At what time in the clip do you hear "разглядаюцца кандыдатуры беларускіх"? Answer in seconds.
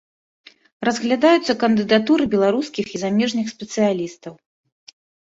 0.87-2.85